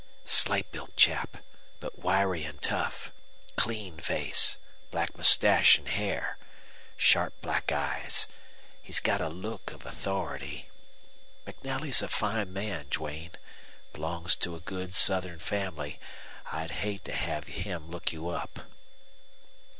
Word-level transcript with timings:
"Slight 0.25 0.71
built 0.71 0.95
chap, 0.95 1.37
but 1.79 1.99
wiry 1.99 2.43
and 2.43 2.59
tough. 2.59 3.13
Clean 3.55 3.99
face, 3.99 4.57
black 4.89 5.15
mustache 5.15 5.77
and 5.77 5.87
hair. 5.87 6.39
Sharp 6.97 7.39
black 7.39 7.71
eyes. 7.71 8.27
He's 8.81 8.99
got 8.99 9.21
a 9.21 9.29
look 9.29 9.69
of 9.71 9.85
authority. 9.85 10.67
MacNelly's 11.45 12.01
a 12.01 12.07
fine 12.07 12.51
man, 12.51 12.87
Duane. 12.89 13.33
Belongs 13.93 14.35
to 14.37 14.55
a 14.55 14.59
good 14.59 14.95
Southern 14.95 15.37
family. 15.37 15.99
I'd 16.51 16.71
hate 16.71 17.05
to 17.05 17.13
have 17.13 17.45
him 17.45 17.91
look 17.91 18.11
you 18.11 18.27
up." 18.29 18.61